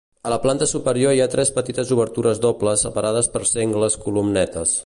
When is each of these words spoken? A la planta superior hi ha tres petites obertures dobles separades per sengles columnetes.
A 0.27 0.29
la 0.33 0.37
planta 0.45 0.67
superior 0.71 1.13
hi 1.17 1.21
ha 1.25 1.27
tres 1.33 1.51
petites 1.59 1.93
obertures 1.97 2.43
dobles 2.49 2.87
separades 2.89 3.33
per 3.37 3.47
sengles 3.55 4.03
columnetes. 4.09 4.79